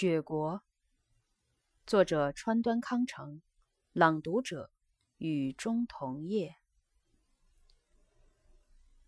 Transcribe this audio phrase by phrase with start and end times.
[0.00, 0.62] 雪国，
[1.84, 3.42] 作者川端康成，
[3.92, 4.70] 朗读者
[5.16, 6.54] 雨中桐叶。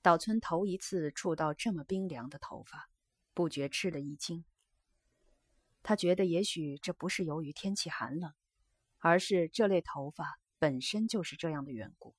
[0.03, 2.91] 岛村头一次触到这么冰凉的头发，
[3.35, 4.45] 不觉吃了一惊。
[5.85, 8.35] 他觉得也许这不是由于天气寒冷，
[8.99, 12.17] 而是这类头发本身就是这样的缘故，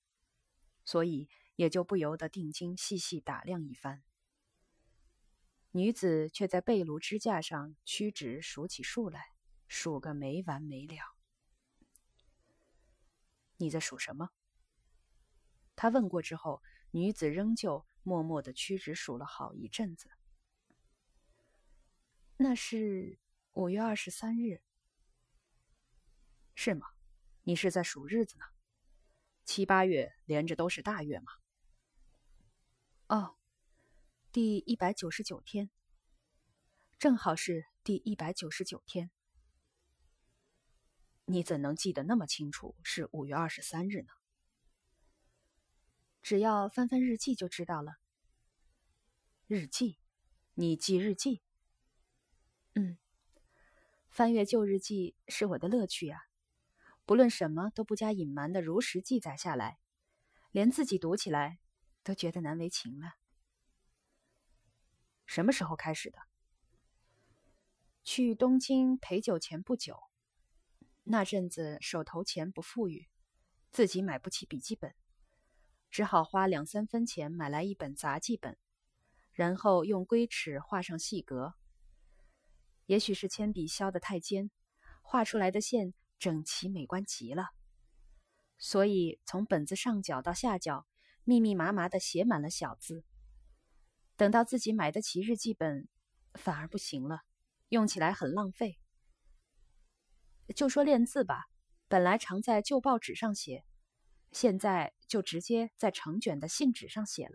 [0.85, 1.27] 所以
[1.57, 4.01] 也就不由得定睛细细打量一番。
[5.73, 9.33] 女子却在被炉支架上屈指数起数来，
[9.69, 10.97] 数个没完没了。
[13.55, 14.31] 你在数什么？
[15.75, 16.61] 他问过之后，
[16.91, 20.09] 女子仍旧默默的屈指数了好一阵子。
[22.35, 23.17] 那是
[23.53, 24.61] 五月二十三日，
[26.53, 26.87] 是吗？
[27.43, 28.45] 你是在数日子呢？
[29.45, 31.31] 七八月连着都是大月吗？
[33.07, 33.37] 哦。
[34.33, 35.69] 第一百九十九天，
[36.97, 39.11] 正好是第一百九十九天。
[41.25, 42.77] 你怎能记得那么清楚？
[42.81, 44.07] 是五月二十三日呢？
[46.21, 47.97] 只要翻翻日记就知道了。
[49.47, 49.97] 日记，
[50.53, 51.41] 你记日记？
[52.75, 52.97] 嗯，
[54.07, 56.21] 翻阅旧日记是我的乐趣啊！
[57.05, 59.79] 不论什么都不加隐瞒的如实记载下来，
[60.51, 61.59] 连自己读起来
[62.01, 63.15] 都觉得难为情了。
[65.31, 66.19] 什么时候开始的？
[68.03, 69.97] 去东京陪酒前不久，
[71.03, 73.07] 那阵子手头钱不富裕，
[73.71, 74.93] 自己买不起笔记本，
[75.89, 78.57] 只好花两三分钱买来一本杂记本，
[79.31, 81.53] 然后用龟尺画上细格。
[82.87, 84.51] 也许是铅笔削得太尖，
[85.01, 87.51] 画出来的线整齐美观极了，
[88.57, 90.85] 所以从本子上角到下角，
[91.23, 93.05] 密密麻麻的写满了小字。
[94.15, 95.87] 等到自己买得起日记本，
[96.33, 97.21] 反而不行了，
[97.69, 98.79] 用起来很浪费。
[100.55, 101.45] 就说练字吧，
[101.87, 103.65] 本来常在旧报纸上写，
[104.31, 107.33] 现在就直接在成卷的信纸上写了。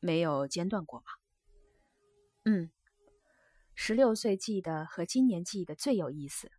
[0.00, 1.06] 没有间断过吗？
[2.44, 2.70] 嗯，
[3.74, 6.50] 十六岁记的和今年记的最有意思。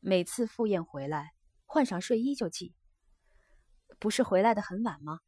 [0.00, 2.74] 每次赴宴回来，换上睡衣就记。
[3.98, 5.20] 不是回来的很晚吗？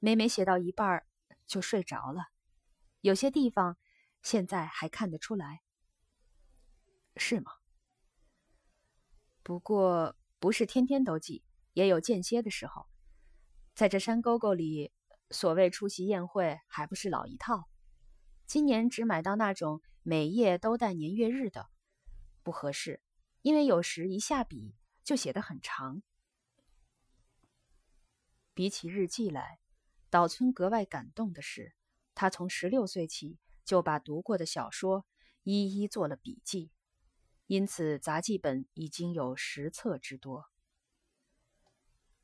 [0.00, 1.05] 每每写到一半儿。
[1.46, 2.28] 就睡着了，
[3.00, 3.78] 有些地方
[4.22, 5.62] 现在还看得出来，
[7.16, 7.52] 是吗？
[9.42, 12.88] 不过不是天天都记，也有间歇的时候。
[13.74, 14.92] 在这山沟沟里，
[15.30, 17.68] 所谓出席宴会还不是老一套。
[18.46, 21.68] 今年只买到那种每页都带年月日的，
[22.42, 23.00] 不合适，
[23.42, 24.74] 因为有时一下笔
[25.04, 26.02] 就写得很长。
[28.52, 29.60] 比起日记来。
[30.08, 31.74] 岛村格外感动的是，
[32.14, 35.04] 他从十六岁起就把读过的小说
[35.42, 36.70] 一一做了笔记，
[37.46, 40.46] 因此杂记本已经有十册之多。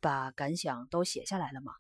[0.00, 1.74] 把感想都写下来了吗？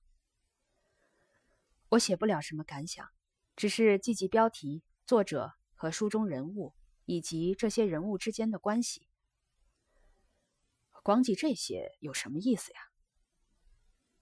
[1.90, 3.08] 我写不了什么感想，
[3.56, 6.74] 只是记记标题、作者和书中人物，
[7.04, 9.08] 以及这些人物之间的关系。
[11.02, 12.80] 光记这些有什么意思呀？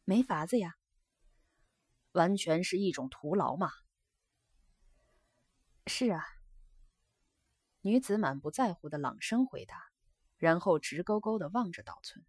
[0.05, 0.80] 没法子呀。
[2.13, 3.71] 完全是一种徒劳嘛。
[5.87, 6.25] 是啊，
[7.81, 9.83] 女子满不在乎的朗声回答，
[10.37, 12.25] 然后直勾勾的望着岛村。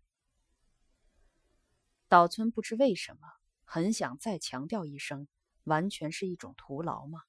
[2.07, 3.27] 岛村不知为什么，
[3.63, 5.27] 很想再强调一声：
[5.63, 7.21] 完全是一种徒劳吗？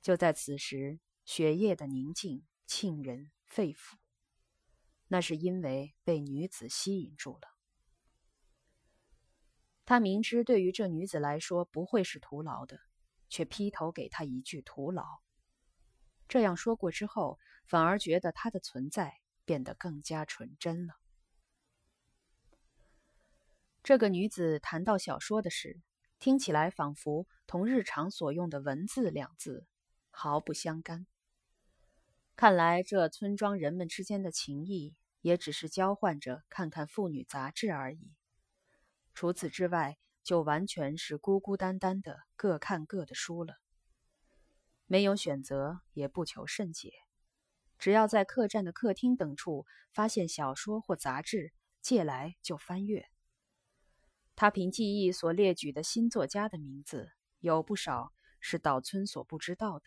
[0.00, 3.98] 就在此时，血液的宁静沁人肺腑，
[5.08, 7.49] 那是因为被女子吸引住了。
[9.90, 12.78] 他明知对于这女子来说不会是徒劳的，
[13.28, 15.02] 却劈头给她一句“徒劳”。
[16.30, 20.94] 这样说过之后，反而觉得她的存在变得更加纯真了。
[23.82, 25.80] 这个女子谈到小说的事，
[26.20, 29.66] 听起来仿佛同日常所用的“文字”两字
[30.12, 31.08] 毫不相干。
[32.36, 38.14] 看来这村庄人们之间的情谊，也只是交换着看看妇女杂志而已。
[39.20, 43.58] 除此之外，就完全是孤孤单单的各看各的书了。
[44.86, 46.94] 没有选择，也不求甚解，
[47.76, 51.52] 只要在客栈的客厅等处发现小说或杂志，
[51.82, 53.10] 借来就翻阅。
[54.34, 59.84] 他凭记忆所列举的新作家的名字，有不少是岛村所不知道的。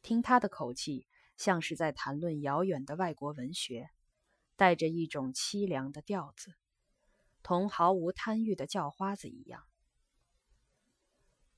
[0.00, 3.90] 听他的口气，像是在谈论遥远的外国文学，
[4.54, 6.54] 带着一种凄凉的调子。
[7.46, 9.62] 同毫无贪欲的叫花子一样，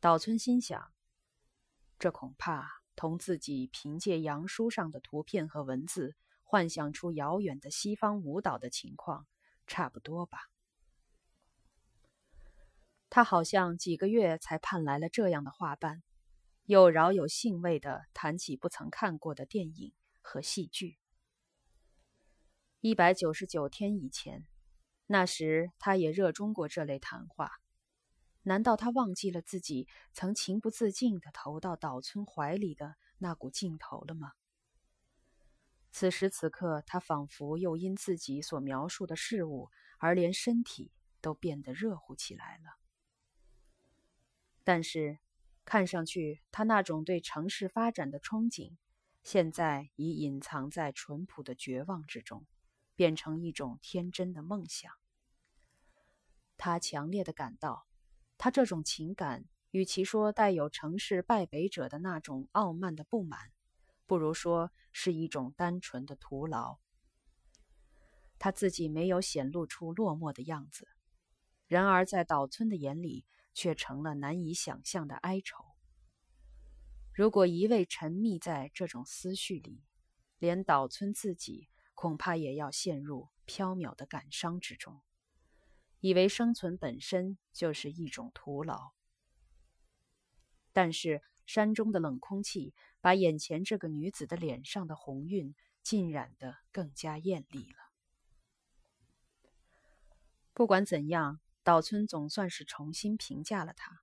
[0.01, 0.93] 岛村心想：
[1.99, 9.27] 这恐怕同自己凭借洋书上的图片和文字幻想出遥远的西方舞蹈的情况
[9.67, 10.51] 差不多吧。
[13.09, 16.03] 他好像几个月才盼来了这样的画班，
[16.67, 20.99] 又饶有兴味地谈起不曾看过的电影和戏剧。
[22.81, 24.47] 一百九十九天以前，
[25.09, 27.51] 那时他也热衷过这类谈话。
[28.43, 34.33] 难道他忘记了自己曾情不自禁地投到岛村怀里的那股劲头了吗？
[35.91, 42.79] 此时此刻，他仿佛又因自己所描述的事物而连身体都变得热乎起来了。
[44.63, 45.19] 但是，
[45.65, 48.77] 看上去他那种对城市发展的憧憬，
[49.23, 52.47] 现在已隐藏在淳朴的绝望之中。
[52.99, 54.91] 变成一种天真的梦想。
[56.57, 57.87] 他强烈的感到，
[58.37, 63.53] 他这种情感与其说带有城市败北者的那种傲慢的不满，
[64.05, 66.81] 不如说是一种单纯的徒劳。
[68.37, 70.89] 他自己没有显露出落寞的样子，
[71.69, 73.25] 然而在岛村的眼里
[73.55, 75.65] 却成了难以想象的哀愁。
[77.15, 79.85] 如果一味沉溺在这种思绪里，
[80.41, 81.69] 连岛村自己。
[82.01, 85.03] 恐怕也要陷入缥缈的感伤之中，
[85.99, 88.93] 以为生存本身就是一种徒劳。
[90.73, 97.79] 但是山中的冷空气把眼前这个女子的脸上的红晕浸染得更加艳丽了。
[100.55, 104.03] 不管怎样，岛村总算是重新评价了她。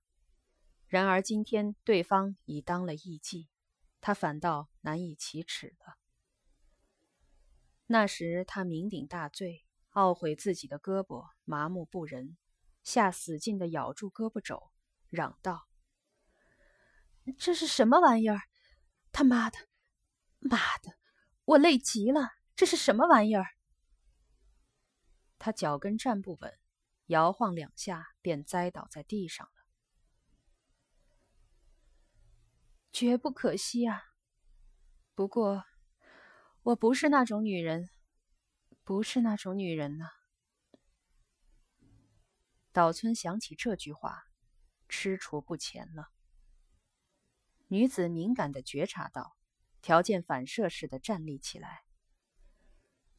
[0.86, 3.48] 然而今天对方已当了艺妓，
[4.02, 5.96] 他反倒难以启齿了。
[7.88, 12.36] 那时他酩酊大醉，懊悔自己的胳膊麻木不仁，
[12.82, 14.72] 下死劲的咬住胳膊肘，
[15.08, 15.68] 嚷道
[17.38, 18.40] ：“这是什么玩意儿？
[19.12, 19.68] 他妈的，
[20.40, 20.98] 妈的，
[21.44, 22.32] 我累极了！
[22.56, 23.54] 这是什么玩意儿？”
[25.38, 26.58] 他脚跟站不稳，
[27.06, 29.52] 摇晃两下便栽倒在地上了。
[32.92, 34.14] 绝不可惜啊！
[35.14, 35.66] 不过。
[36.66, 37.90] 我不是那种女人，
[38.82, 40.06] 不是那种女人呢。
[42.72, 44.24] 岛村想起这句话，
[44.88, 46.08] 踟蹰不前了。
[47.68, 49.36] 女子敏感的觉察到，
[49.80, 51.84] 条件反射似的站立起来。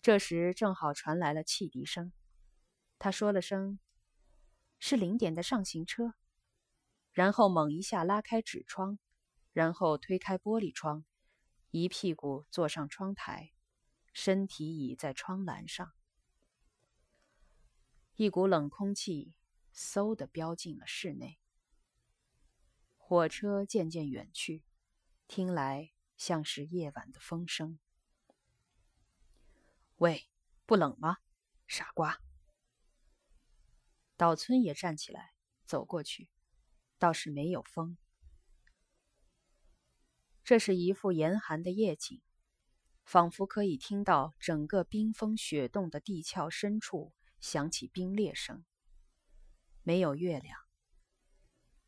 [0.01, 2.11] 这时正好传来了汽笛声，
[2.99, 3.79] 他说了声
[4.77, 6.15] ：“是零点的上行车。”
[7.13, 8.99] 然后猛一下拉开纸窗，
[9.53, 11.05] 然后推开玻璃窗。
[11.79, 13.53] 一屁股坐上窗台，
[14.11, 15.93] 身体倚在窗栏上。
[18.15, 19.35] 一股冷空气
[19.75, 21.39] 嗖的飙进了室内。
[22.97, 24.63] 火车渐渐远去，
[25.27, 27.77] 听来像是夜晚的风声。
[29.97, 30.27] 喂，
[30.65, 31.17] 不冷吗，
[31.67, 32.19] 傻瓜？
[34.15, 36.27] 岛村也站起来，走过去，
[36.97, 37.97] 倒是没有风。
[40.47, 42.21] 这是一幅严寒的夜景，
[43.03, 47.11] 仿佛可以听到整个冰封雪冻的地壳深处
[47.41, 48.63] 响起冰裂声。
[49.83, 50.57] 没有月亮，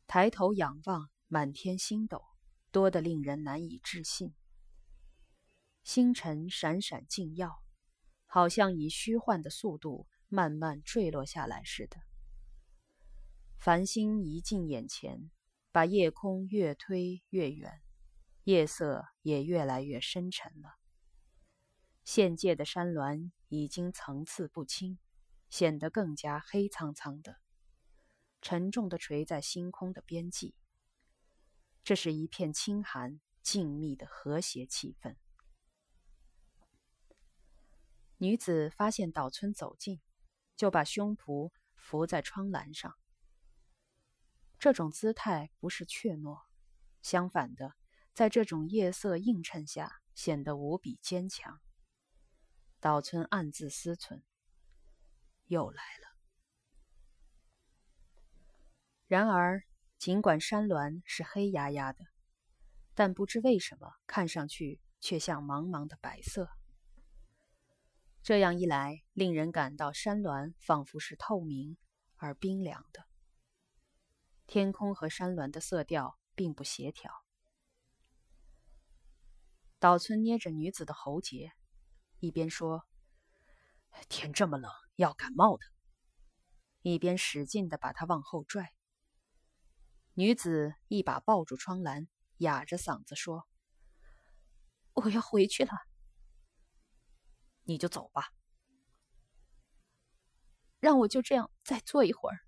[0.08, 2.22] 抬头仰望，满天星斗
[2.70, 4.34] 多得令人难以置信。
[5.86, 7.64] 星辰闪闪静耀，
[8.26, 11.96] 好像以虚幻的速度慢慢坠落下来似的。
[13.58, 15.32] 繁星一近眼前，
[15.72, 17.82] 把夜空越推越远。
[18.44, 20.78] 夜色也越来越深沉了。
[22.04, 24.98] 县界的山峦已经层次不清，
[25.50, 27.38] 显得更加黑苍苍的，
[28.42, 30.56] 沉重的垂在星空的边际。
[31.84, 35.16] 这是一片清寒、静谧的和谐气氛。
[38.18, 40.02] 女子发现岛村走近，
[40.56, 42.96] 就把胸脯伏在窗栏上。
[44.58, 46.42] 这种姿态不是怯懦，
[47.02, 47.76] 相反的。
[48.14, 51.60] 在这种夜色映衬下，显得无比坚强。
[52.80, 54.22] 岛村暗自思忖：
[55.46, 56.10] 又来了。
[59.08, 59.64] 然而，
[59.98, 62.06] 尽管山峦是黑压压的，
[62.94, 66.50] 但不知为什么，看上去却像茫茫的白色。
[68.22, 71.78] 这样一来，令人感到山峦仿佛是透明
[72.18, 73.06] 而冰凉的。
[74.46, 77.26] 天空和山峦的色调并不协调。
[79.80, 81.54] 岛村捏着女子的喉结，
[82.20, 82.86] 一边说
[84.10, 85.66] ：“天这么冷，要感冒的。”
[86.84, 88.74] 一边使劲的把她往后拽。
[90.16, 92.10] 女子一把抱住窗栏，
[92.40, 93.48] 哑着嗓子说
[94.96, 95.72] ：“我要回去了。
[97.64, 98.34] 你就走吧。
[100.82, 102.40] 让我就这样再坐一会儿。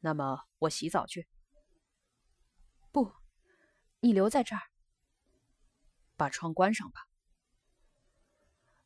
[0.00, 1.26] 那么我洗澡去。
[2.92, 3.10] 不，
[4.00, 4.73] 你留在这儿。
[6.16, 7.06] 把窗关上吧。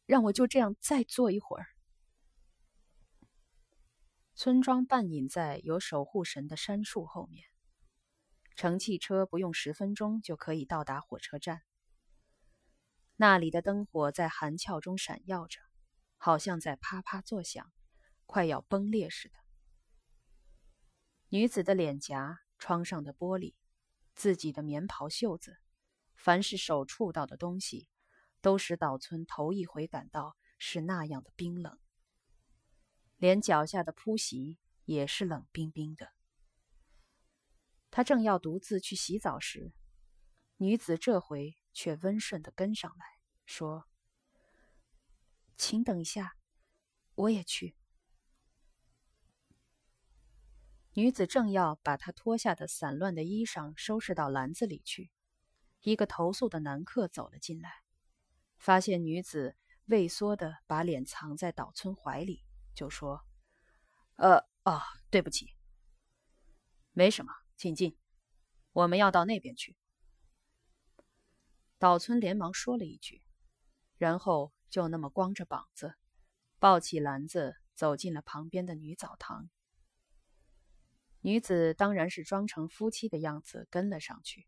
[0.07, 1.67] 让我就这样再坐一会儿。
[4.35, 7.47] 村庄半隐在有守护神的杉树后面，
[8.57, 11.63] 乘汽车不用十分钟就可以到达火车站。
[13.17, 15.61] 那里的灯火在寒峭中闪耀着。
[16.21, 17.73] 好像在啪啪作响，
[18.27, 19.39] 快要崩裂似的。
[21.29, 23.55] 女子的脸颊、窗上的玻璃、
[24.17, 25.59] 自己的棉袍袖子，
[26.19, 27.89] 凡是手触到的东西，
[28.43, 31.79] 都使岛村头一回感到是那样的冰冷。
[33.17, 36.13] 连脚下的铺席也是冷冰冰的。
[37.91, 39.73] 他正要独自去洗澡时，
[40.59, 43.07] 女子这回却温顺的跟上来
[43.47, 43.87] 说。
[45.57, 46.37] 请等一下，
[47.15, 47.77] 我也去。
[50.95, 55.11] 女子正要把她脱下的散乱的衣裳收拾到篮子里去，
[55.81, 57.83] 一个投宿的男客走了进来，
[58.59, 59.57] 发现女子
[59.87, 62.45] 畏缩的把脸藏在岛村怀里，
[62.75, 63.25] 就说
[64.17, 65.55] ：“呃，哦，对不起，
[66.93, 67.97] 没什么，请进，
[68.73, 69.77] 我们要到那边去。”
[71.79, 73.23] 岛村连忙说了一句，
[73.97, 74.53] 然后。
[74.71, 75.95] 就那么光着膀子，
[76.59, 79.49] 抱起篮子走进了旁边的女澡堂。
[81.23, 84.47] 女子当然是装成夫妻的样子跟了上去。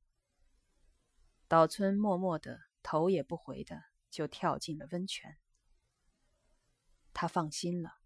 [1.51, 5.37] 岛村默默的头也不回的就跳进了温泉。
[7.13, 7.97] 他放心了，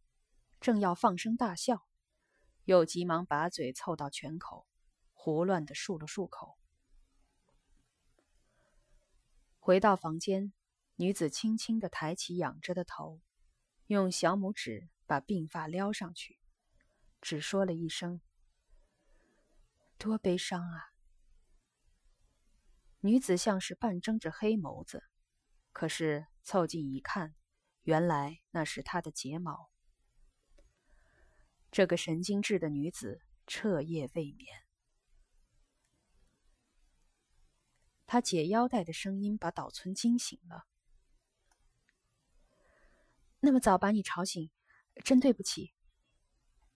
[0.63, 1.87] 正要放声大笑，
[2.65, 4.67] 又急忙把嘴凑到泉口，
[5.13, 6.57] 胡乱的漱了漱口。
[9.59, 10.55] 回到房间。
[10.97, 13.21] 女子轻轻地抬起仰着的头，
[13.89, 16.39] 用小拇指把鬓发撩上去，
[17.21, 18.21] 只说了一声
[19.99, 20.94] ：“多悲伤啊！”
[23.05, 25.05] 女子像是半睁着黑眸子，
[25.73, 27.35] 可是凑近一看，
[27.83, 29.71] 原来那是她的睫毛。
[31.71, 34.49] 这个神经质的女子彻夜未眠。
[38.07, 40.65] 她解腰带的声音把岛村惊醒了。
[43.41, 44.51] 那么早把你吵醒，
[45.05, 45.75] 真对不起。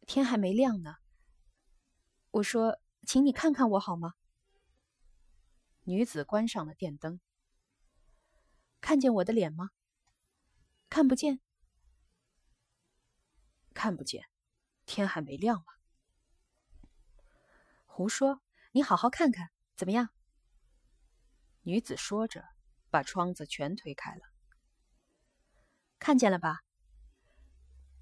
[0.06, 0.96] 天还没亮呢。
[2.32, 4.12] 我说，请你看看我好吗？
[5.88, 7.18] 女子关上了电灯。
[8.78, 9.70] 看见我的脸吗？
[10.90, 11.40] 看不见。
[13.72, 14.28] 看不见，
[14.84, 15.80] 天还没亮吧？
[17.86, 18.42] 胡说！
[18.72, 20.10] 你好好看看，怎么样？
[21.62, 22.44] 女子说着，
[22.90, 24.20] 把窗子全推开了。
[25.98, 26.64] 看见了吧？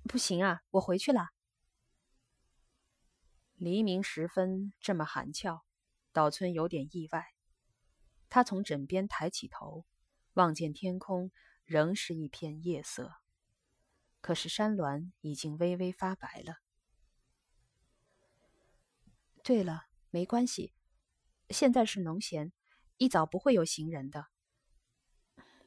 [0.09, 1.29] 不行啊，我回去了。
[3.55, 5.65] 黎明时分这么寒峭，
[6.11, 7.36] 岛村有点意外。
[8.29, 9.87] 他从枕边抬起头，
[10.35, 11.31] 望见天空
[11.65, 13.15] 仍是一片夜色，
[14.21, 16.59] 可是山峦已经微微发白了。
[19.43, 20.73] 对了，没关系，
[21.51, 22.53] 现在是农闲，
[22.97, 24.27] 一早不会有行人的。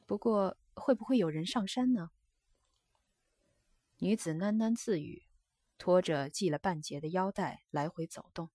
[0.06, 2.10] 不过，会不会有人上山呢？
[3.98, 5.26] 女子喃喃自语，
[5.78, 8.50] 拖着系了半截的腰带来回走动。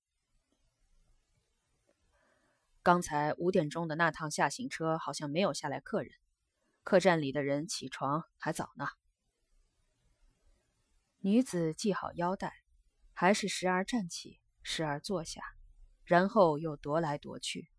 [2.86, 6.12] 刚才五点钟的那趟下行车好像没有下来客人，
[6.84, 8.86] 客栈里的人起床还早呢。
[11.18, 12.54] 女子系好腰带，
[13.12, 15.42] 还是时而站起，时而坐下，
[16.04, 17.72] 然后又踱来踱去。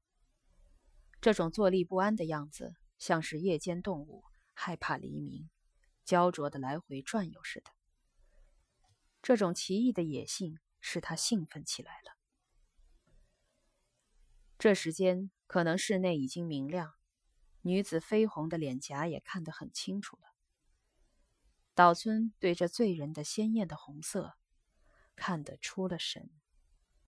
[1.20, 5.48] 这种坐立不安的样子，像是夜间动物害怕黎明。
[6.04, 7.70] 焦灼的来回转悠似的，
[9.22, 12.15] 这种奇异的野性使他兴奋起来了。
[14.58, 16.94] 这时间可能室内已经明亮，
[17.60, 20.34] 女子绯红的脸颊也看得很清楚了。
[21.74, 24.38] 岛村对着醉人的鲜艳的红色
[25.14, 26.30] 看得出了神。